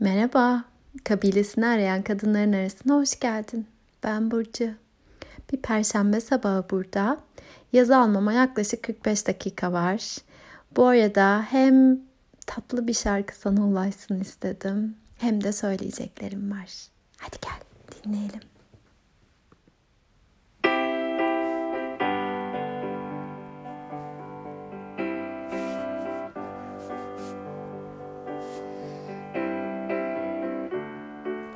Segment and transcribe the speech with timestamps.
[0.00, 0.64] Merhaba,
[1.04, 3.66] kabilesini arayan kadınların arasına hoş geldin.
[4.02, 4.70] Ben Burcu.
[5.52, 7.18] Bir perşembe sabahı burada.
[7.72, 10.16] Yazı almama yaklaşık 45 dakika var.
[10.76, 12.00] Bu arada hem
[12.46, 16.70] tatlı bir şarkı sana ulaşsın istedim hem de söyleyeceklerim var.
[17.16, 17.60] Hadi gel
[18.04, 18.49] dinleyelim.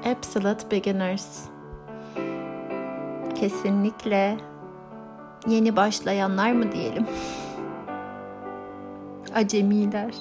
[0.04, 1.40] Absolute Beginners.
[3.34, 4.36] Kesinlikle
[5.46, 7.06] yeni başlayanlar mı diyelim?
[9.34, 10.14] Acemiler.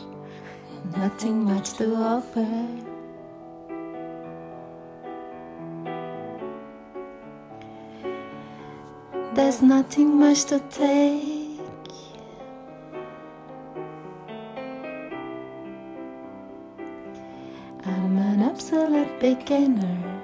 [0.97, 2.47] Nothing much to offer.
[9.35, 11.32] There's nothing much to take.
[17.85, 20.21] I'm an absolute beginner.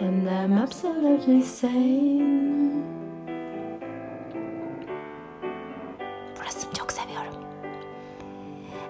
[0.00, 2.54] And I'm absolutely sane.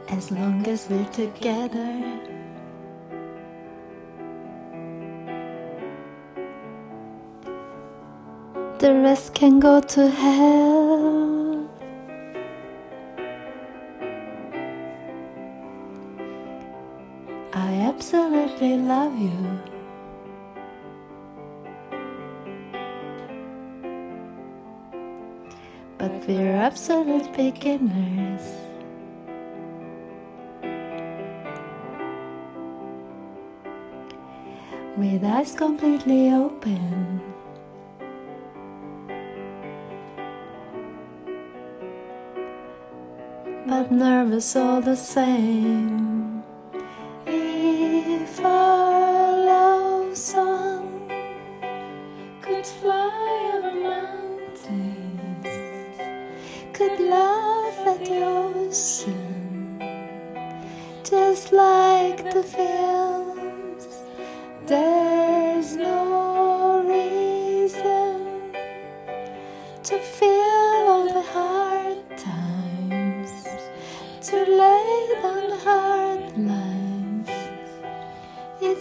[0.09, 2.21] As long as we're together.
[8.79, 11.44] The rest can go to hell.
[18.65, 19.61] Absolutely love you.
[25.99, 28.43] But we're absolute beginners.
[34.97, 37.21] With eyes completely open.
[43.67, 46.14] But nervous all the same.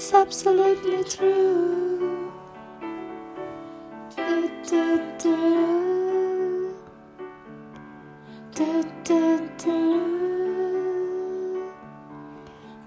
[0.04, 2.30] It's absolutely true.
[4.18, 5.38] Do, do, do.
[8.54, 9.80] Do, do, do.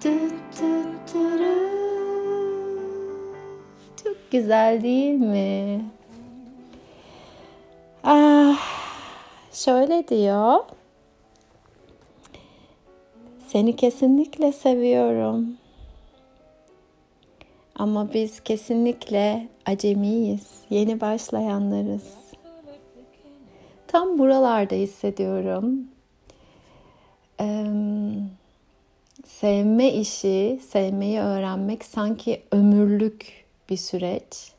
[0.02, 0.14] Do,
[0.58, 0.72] do,
[1.08, 1.24] do.
[4.04, 5.84] Çok güzel değil mi?
[8.04, 8.60] Ah,
[9.52, 10.64] şöyle diyor.
[13.46, 15.65] Seni kesinlikle seviyorum.
[17.78, 22.04] Ama biz kesinlikle acemiyiz, yeni başlayanlarız.
[23.86, 25.80] Tam buralarda hissediyorum.
[27.40, 27.66] Ee,
[29.26, 34.52] sevme işi, sevmeyi öğrenmek sanki ömürlük bir süreç.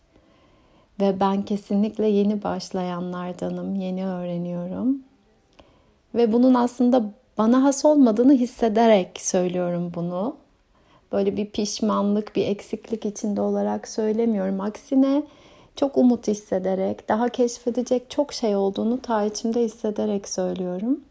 [1.00, 5.04] Ve ben kesinlikle yeni başlayanlardanım, yeni öğreniyorum.
[6.16, 10.36] Ve bunun aslında bana has olmadığını hissederek söylüyorum bunu.
[11.12, 14.62] Böyle bir pişmanlık, bir eksiklik içinde olarak söylemiyorum.
[14.62, 15.24] Aksine
[15.76, 21.02] çok umut hissederek, daha keşfedecek çok şey olduğunu ta içimde hissederek söylüyorum.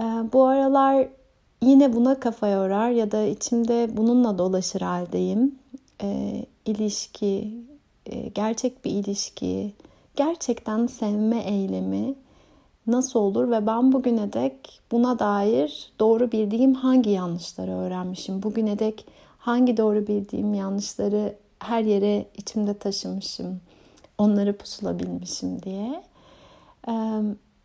[0.00, 1.08] Ee, bu aralar
[1.62, 5.54] yine buna kafa yorar ya da içimde bununla dolaşır haldeyim.
[6.02, 7.54] Ee, ilişki,
[8.06, 9.72] e, gerçek bir ilişki,
[10.16, 12.14] gerçekten sevme eylemi
[12.90, 18.42] nasıl olur ve ben bugüne dek buna dair doğru bildiğim hangi yanlışları öğrenmişim?
[18.42, 19.06] Bugüne dek
[19.38, 23.60] hangi doğru bildiğim yanlışları her yere içimde taşımışım?
[24.18, 26.02] Onları pusulabilmişim diye.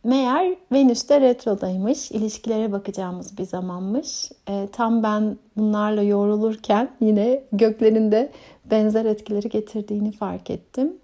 [0.05, 2.11] Meğer Venüs'te retrodaymış.
[2.11, 4.31] İlişkilere bakacağımız bir zamanmış.
[4.49, 8.31] Ee, tam ben bunlarla yoğrulurken yine göklerinde
[8.65, 10.97] benzer etkileri getirdiğini fark ettim.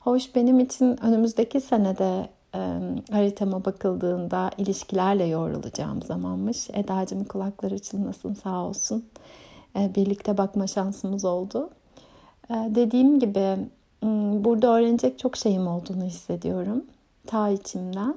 [0.00, 2.58] Hoş benim için önümüzdeki senede e,
[3.12, 6.70] haritama bakıldığında ilişkilerle yoğrulacağım zamanmış.
[6.72, 9.04] Eda'cığım kulakları çınlasın sağ olsun.
[9.76, 11.70] E, birlikte bakma şansımız oldu.
[12.50, 13.56] E, dediğim gibi
[14.44, 16.84] burada öğrenecek çok şeyim olduğunu hissediyorum.
[17.26, 18.14] Ta içimden.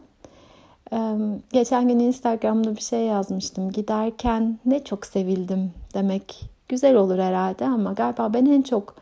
[0.93, 1.15] E,
[1.53, 3.71] geçen gün Instagram'da bir şey yazmıştım.
[3.71, 8.95] Giderken ne çok sevildim demek güzel olur herhalde ama galiba ben en çok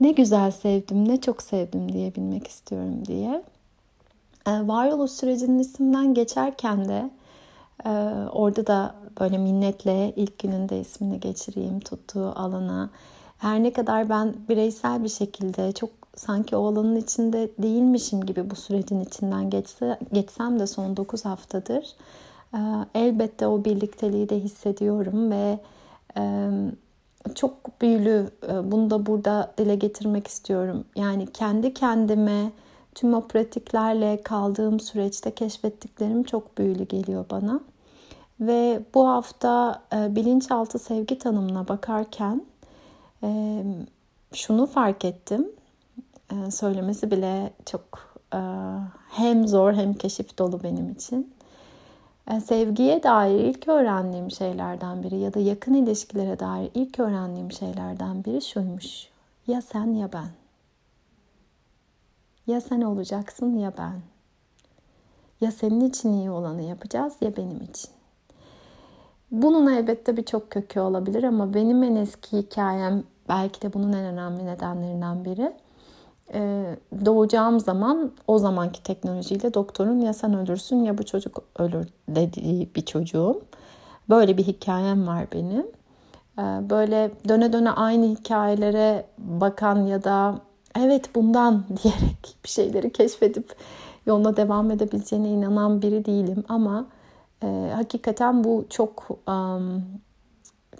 [0.00, 3.42] ne güzel sevdim, ne çok sevdim diyebilmek istiyorum diye.
[4.46, 7.10] Ee, varoluş sürecinin isimden geçerken de
[7.86, 7.90] Ee,
[8.32, 12.90] orada da böyle minnetle ilk gününde ismini geçireyim tuttuğu alana.
[13.38, 18.56] Her ne kadar ben bireysel bir şekilde çok sanki o alanın içinde değilmişim gibi bu
[18.56, 21.96] sürecin içinden geçse, geçsem de son 9 haftadır
[22.54, 22.58] e,
[22.94, 25.58] elbette o birlikteliği de hissediyorum ve
[26.16, 26.50] e,
[27.34, 30.84] çok büyülü e, bunu da burada dile getirmek istiyorum.
[30.96, 32.52] Yani kendi kendime
[32.96, 37.60] tüm o pratiklerle kaldığım süreçte keşfettiklerim çok büyülü geliyor bana.
[38.40, 42.42] Ve bu hafta bilinçaltı sevgi tanımına bakarken
[44.32, 45.48] şunu fark ettim.
[46.50, 48.16] Söylemesi bile çok
[49.10, 51.34] hem zor hem keşif dolu benim için.
[52.44, 58.42] Sevgiye dair ilk öğrendiğim şeylerden biri ya da yakın ilişkilere dair ilk öğrendiğim şeylerden biri
[58.42, 59.08] şuymuş.
[59.46, 60.45] Ya sen ya ben.
[62.46, 64.00] Ya sen olacaksın ya ben.
[65.40, 67.90] Ya senin için iyi olanı yapacağız ya benim için.
[69.30, 74.46] Bunun elbette birçok kökü olabilir ama benim en eski hikayem belki de bunun en önemli
[74.46, 75.52] nedenlerinden biri
[76.34, 82.70] ee, doğacağım zaman o zamanki teknolojiyle doktorun ya sen ölürsün ya bu çocuk ölür dediği
[82.74, 83.42] bir çocuğum.
[84.08, 85.66] Böyle bir hikayem var benim.
[86.38, 90.40] Ee, böyle döne döne aynı hikayelere bakan ya da
[90.78, 93.54] evet bundan diyerek bir şeyleri keşfedip
[94.06, 96.86] yoluna devam edebileceğine inanan biri değilim ama
[97.42, 99.84] e, hakikaten bu çok um,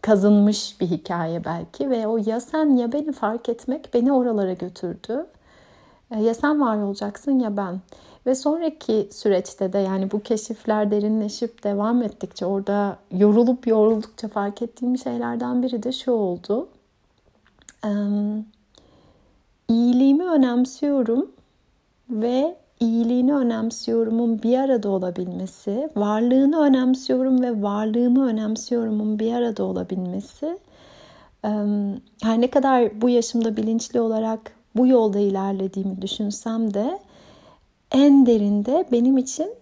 [0.02, 5.26] kazınmış bir hikaye belki ve o ya sen ya beni fark etmek beni oralara götürdü.
[6.10, 7.80] E, ya sen var olacaksın ya ben.
[8.26, 14.98] Ve sonraki süreçte de yani bu keşifler derinleşip devam ettikçe orada yorulup yoruldukça fark ettiğim
[14.98, 16.68] şeylerden biri de şu oldu.
[17.84, 17.88] Ee,
[19.68, 21.30] iyiliğimi önemsiyorum
[22.10, 30.58] ve iyiliğini önemsiyorumun bir arada olabilmesi, varlığını önemsiyorum ve varlığımı önemsiyorumun bir arada olabilmesi
[32.22, 36.98] her ne kadar bu yaşımda bilinçli olarak bu yolda ilerlediğimi düşünsem de
[37.92, 39.54] en derinde benim için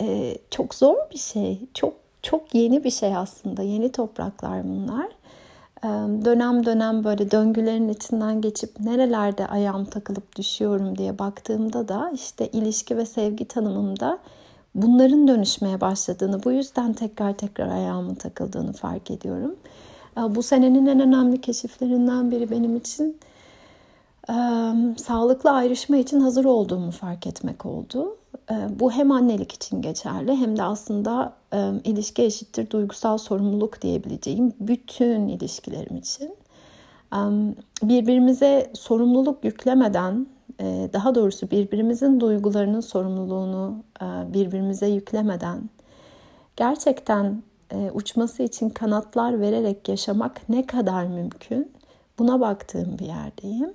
[0.00, 1.60] e, çok zor bir şey.
[1.74, 3.62] Çok çok yeni bir şey aslında.
[3.62, 5.08] Yeni topraklar bunlar.
[6.24, 12.96] Dönem dönem böyle döngülerin içinden geçip nerelerde ayağım takılıp düşüyorum diye baktığımda da işte ilişki
[12.96, 14.18] ve sevgi tanımımda
[14.74, 19.56] bunların dönüşmeye başladığını, bu yüzden tekrar tekrar ayağımın takıldığını fark ediyorum.
[20.16, 23.18] Bu senenin en önemli keşiflerinden biri benim için
[24.96, 28.16] sağlıklı ayrışma için hazır olduğumu fark etmek oldu.
[28.70, 31.32] Bu hem annelik için geçerli hem de aslında
[31.84, 36.36] ilişki eşittir duygusal sorumluluk diyebileceğim bütün ilişkilerim için.
[37.82, 40.26] Birbirimize sorumluluk yüklemeden,
[40.92, 43.82] daha doğrusu birbirimizin duygularının sorumluluğunu
[44.26, 45.70] birbirimize yüklemeden
[46.56, 47.42] gerçekten
[47.94, 51.72] uçması için kanatlar vererek yaşamak ne kadar mümkün?
[52.18, 53.74] Buna baktığım bir yerdeyim.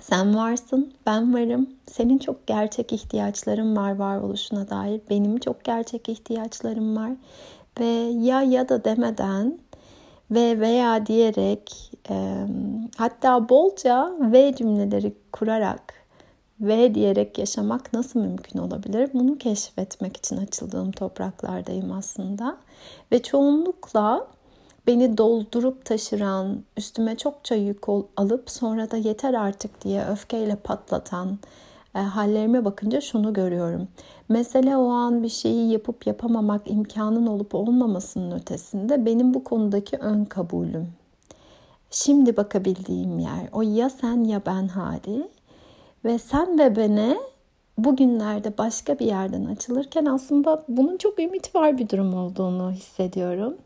[0.00, 1.70] Sen varsın, ben varım.
[1.86, 5.00] Senin çok gerçek ihtiyaçların var varoluşuna dair.
[5.10, 7.12] Benim çok gerçek ihtiyaçlarım var.
[7.80, 7.86] Ve
[8.24, 9.58] ya ya da demeden
[10.30, 12.46] ve veya diyerek e,
[12.96, 15.94] hatta bolca ve cümleleri kurarak
[16.60, 19.10] ve diyerek yaşamak nasıl mümkün olabilir?
[19.14, 22.56] Bunu keşfetmek için açıldığım topraklardayım aslında.
[23.12, 24.26] Ve çoğunlukla
[24.86, 31.38] beni doldurup taşıran, üstüme çokça yük alıp sonra da yeter artık diye öfkeyle patlatan
[31.94, 33.88] e, hallerime bakınca şunu görüyorum.
[34.28, 40.24] Mesele o an bir şeyi yapıp yapamamak imkanın olup olmamasının ötesinde benim bu konudaki ön
[40.24, 40.88] kabulüm.
[41.90, 45.28] Şimdi bakabildiğim yer o ya sen ya ben hali
[46.04, 47.16] ve sen ve bene
[47.78, 53.56] bugünlerde başka bir yerden açılırken aslında bunun çok ümit var bir durum olduğunu hissediyorum.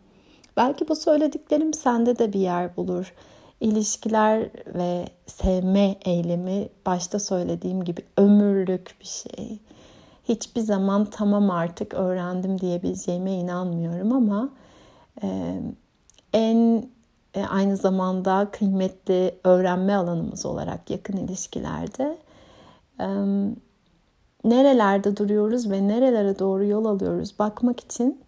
[0.56, 3.14] Belki bu söylediklerim sende de bir yer bulur.
[3.60, 9.58] İlişkiler ve sevme eylemi başta söylediğim gibi ömürlük bir şey.
[10.28, 14.48] Hiçbir zaman tamam artık öğrendim diyebileceğime inanmıyorum ama
[15.22, 15.60] e,
[16.32, 16.88] en
[17.34, 22.18] e, aynı zamanda kıymetli öğrenme alanımız olarak yakın ilişkilerde
[23.00, 23.06] e,
[24.44, 28.20] nerelerde duruyoruz ve nerelere doğru yol alıyoruz bakmak için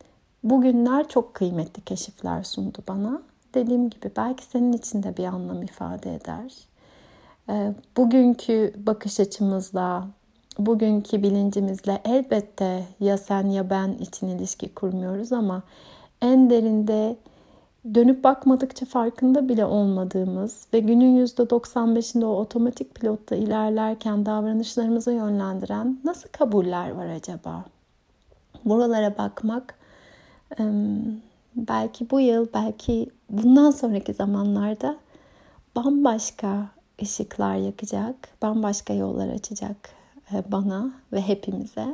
[0.45, 3.23] Bugünler çok kıymetli keşifler sundu bana.
[3.55, 6.53] Dediğim gibi belki senin için de bir anlam ifade eder.
[7.49, 10.09] Ee, bugünkü bakış açımızla,
[10.59, 15.63] bugünkü bilincimizle elbette ya sen ya ben için ilişki kurmuyoruz ama
[16.23, 17.17] en derinde
[17.95, 26.29] dönüp bakmadıkça farkında bile olmadığımız ve günün %95'inde o otomatik pilotta ilerlerken davranışlarımızı yönlendiren nasıl
[26.29, 27.65] kabuller var acaba?
[28.65, 29.75] Buralara bakmak
[31.57, 34.97] belki bu yıl, belki bundan sonraki zamanlarda
[35.77, 36.67] bambaşka
[37.03, 39.77] ışıklar yakacak, bambaşka yollar açacak
[40.33, 41.87] e, bana ve hepimize.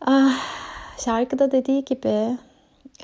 [0.00, 0.40] Ah,
[1.04, 2.38] şarkıda dediği gibi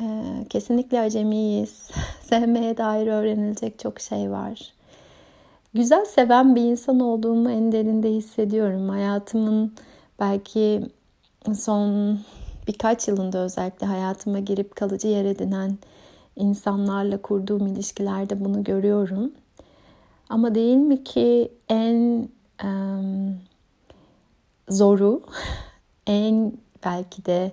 [0.00, 0.04] e,
[0.48, 1.90] kesinlikle acemiyiz.
[2.22, 4.72] Sevmeye dair öğrenilecek çok şey var.
[5.74, 8.88] Güzel seven bir insan olduğumu en derinde hissediyorum.
[8.88, 9.74] Hayatımın
[10.20, 10.82] belki
[11.54, 12.18] son
[12.70, 15.78] birkaç yılında özellikle hayatıma girip kalıcı yer edinen
[16.36, 19.32] insanlarla kurduğum ilişkilerde bunu görüyorum.
[20.28, 22.28] Ama değil mi ki en
[22.64, 23.34] um,
[24.68, 25.22] zoru,
[26.06, 26.52] en
[26.84, 27.52] belki de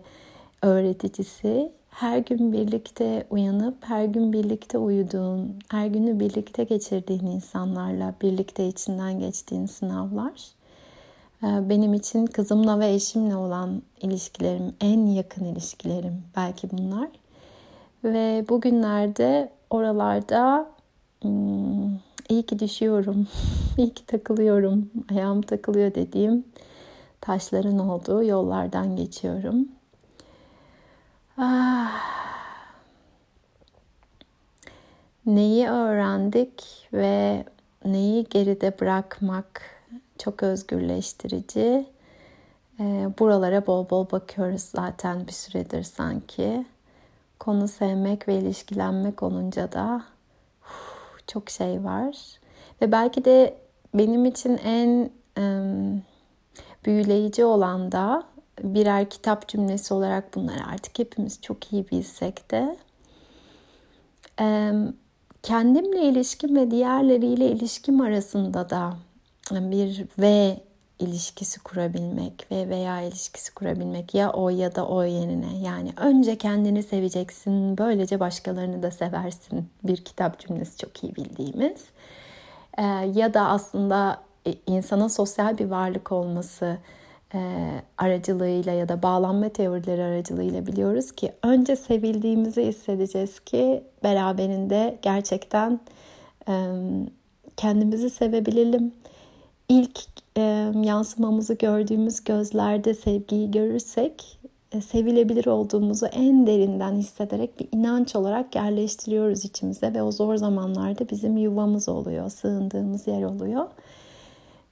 [0.61, 8.67] öğreticisi her gün birlikte uyanıp her gün birlikte uyuduğun, her günü birlikte geçirdiğin insanlarla birlikte
[8.67, 10.56] içinden geçtiğin sınavlar.
[11.43, 17.09] Ee, benim için kızımla ve eşimle olan ilişkilerim, en yakın ilişkilerim belki bunlar.
[18.03, 20.69] Ve bugünlerde oralarda
[21.21, 21.95] hmm,
[22.29, 23.27] iyi ki düşüyorum,
[23.77, 26.45] iyi ki takılıyorum, ayağım takılıyor dediğim
[27.21, 29.67] taşların olduğu yollardan geçiyorum.
[31.37, 32.17] Ah.
[35.25, 37.45] Neyi öğrendik ve
[37.85, 39.76] neyi geride bırakmak
[40.17, 41.85] çok özgürleştirici.
[42.79, 46.65] Ee, buralara bol bol bakıyoruz zaten bir süredir sanki.
[47.39, 50.03] Konu sevmek ve ilişkilenmek olunca da
[51.27, 52.15] çok şey var.
[52.81, 53.57] Ve belki de
[53.93, 55.11] benim için en
[56.85, 58.23] büyüleyici olan da
[58.63, 62.77] birer kitap cümlesi olarak bunları artık hepimiz çok iyi bilsek de
[65.43, 68.97] kendimle ilişkim ve diğerleriyle ilişkim arasında da
[69.51, 70.57] bir ve
[70.99, 75.57] ilişkisi kurabilmek ve veya ilişkisi kurabilmek ya o ya da o yerine.
[75.63, 79.69] Yani önce kendini seveceksin böylece başkalarını da seversin.
[79.83, 81.85] Bir kitap cümlesi çok iyi bildiğimiz.
[82.77, 82.83] Ee,
[83.15, 86.77] ya da aslında e, insana sosyal bir varlık olması
[87.33, 87.39] e,
[87.97, 95.79] aracılığıyla ya da bağlanma teorileri aracılığıyla biliyoruz ki önce sevildiğimizi hissedeceğiz ki beraberinde gerçekten
[96.47, 96.53] e,
[97.57, 98.93] kendimizi sevebilelim.
[99.69, 99.99] İlk
[100.37, 100.41] e,
[100.83, 104.39] yansımamızı gördüğümüz gözlerde sevgiyi görürsek
[104.71, 111.09] e, sevilebilir olduğumuzu en derinden hissederek bir inanç olarak yerleştiriyoruz içimize ve o zor zamanlarda
[111.09, 113.67] bizim yuvamız oluyor, sığındığımız yer oluyor.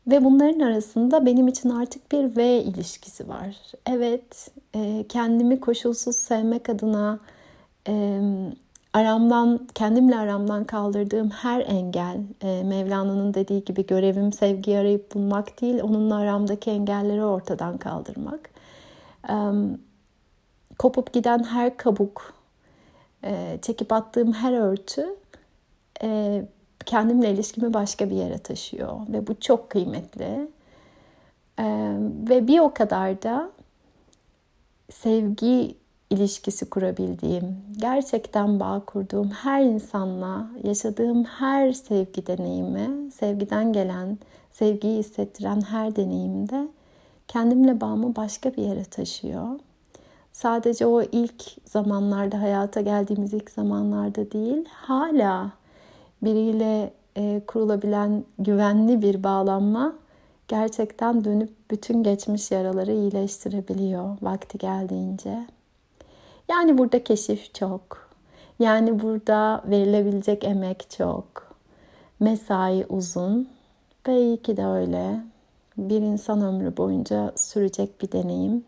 [0.08, 3.56] Ve bunların arasında benim için artık bir V ilişkisi var.
[3.86, 7.20] Evet, e, kendimi koşulsuz sevmek adına
[8.96, 15.84] aramdan, kendimle aramdan kaldırdığım her engel, e, Mevlana'nın dediği gibi görevim sevgi arayıp bulmak değil,
[15.84, 18.50] onunla aramdaki engelleri ortadan kaldırmak.
[20.80, 22.34] Kopup giden her kabuk,
[23.62, 25.06] çekip attığım her örtü
[26.86, 30.48] kendimle ilişkimi başka bir yere taşıyor ve bu çok kıymetli.
[32.30, 33.52] Ve bir o kadar da
[34.92, 35.75] sevgi
[36.15, 44.17] ilişkisi kurabildiğim, gerçekten bağ kurduğum her insanla yaşadığım her sevgi deneyimi, sevgiden gelen,
[44.51, 46.67] sevgiyi hissettiren her deneyimde
[47.27, 49.48] kendimle bağımı başka bir yere taşıyor.
[50.31, 55.51] Sadece o ilk zamanlarda, hayata geldiğimiz ilk zamanlarda değil, hala
[56.24, 59.93] biriyle e, kurulabilen güvenli bir bağlanma
[60.48, 65.48] gerçekten dönüp bütün geçmiş yaraları iyileştirebiliyor vakti geldiğince.
[66.50, 68.10] Yani burada keşif çok.
[68.60, 71.56] Yani burada verilebilecek emek çok.
[72.20, 73.50] Mesai uzun
[74.08, 75.22] ve iyi ki de öyle.
[75.78, 78.66] Bir insan ömrü boyunca sürecek bir deneyim.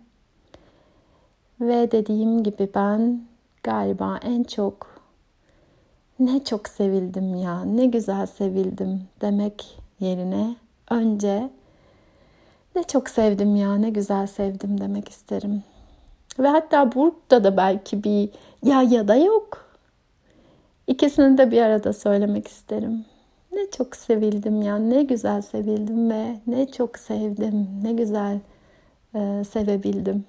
[1.62, 3.22] Ve dediğim gibi ben
[3.64, 4.98] galiba en çok
[6.20, 10.56] ne çok sevildim ya, ne güzel sevildim demek yerine
[10.90, 11.50] önce
[12.76, 15.64] ne çok sevdim ya, ne güzel sevdim demek isterim.
[16.39, 18.29] Ve hatta burada da belki bir
[18.63, 19.67] ya ya da yok.
[20.88, 23.06] İkisini de bir arada söylemek isterim.
[23.51, 28.39] Ne çok sevildim ya, ne güzel sevildim ve ne çok sevdim, ne güzel
[29.15, 30.25] e, sevebildim.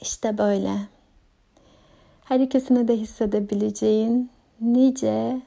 [0.00, 0.72] İşte böyle.
[2.24, 4.30] Her ikisini de hissedebileceğin
[4.60, 5.40] nice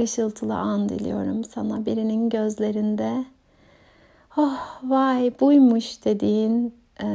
[0.00, 1.86] ışıltılı an diliyorum sana.
[1.86, 3.24] Birinin gözlerinde
[4.36, 7.06] oh vay buymuş dediğin e,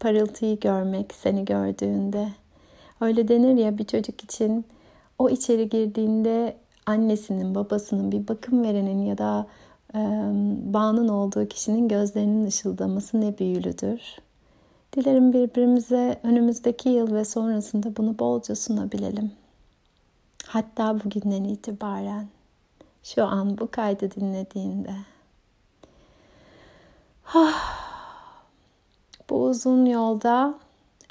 [0.00, 2.28] parıltıyı görmek seni gördüğünde.
[3.00, 4.64] Öyle denir ya bir çocuk için
[5.18, 9.46] o içeri girdiğinde annesinin, babasının, bir bakım verenin ya da
[9.94, 9.98] e,
[10.72, 14.00] bağının olduğu kişinin gözlerinin ışıldaması ne büyülüdür.
[14.96, 19.32] Dilerim birbirimize önümüzdeki yıl ve sonrasında bunu bolca sunabilelim.
[20.46, 22.26] Hatta bugünden itibaren
[23.02, 24.94] şu an bu kaydı dinlediğinde.
[27.34, 27.85] Ah,
[29.30, 30.54] bu uzun yolda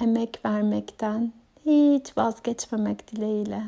[0.01, 1.33] emek vermekten
[1.65, 3.61] hiç vazgeçmemek dileğiyle.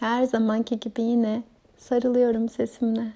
[0.00, 1.42] Her zamanki gibi yine
[1.78, 3.12] sarılıyorum sesimle.